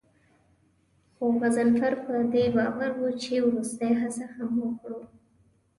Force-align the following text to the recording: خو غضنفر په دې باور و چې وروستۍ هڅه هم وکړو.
خو 1.15 1.25
غضنفر 1.41 1.93
په 2.03 2.13
دې 2.33 2.45
باور 2.55 2.91
و 2.95 3.03
چې 3.21 3.33
وروستۍ 3.47 3.91
هڅه 4.01 4.25
هم 4.35 4.51
وکړو. 4.63 5.01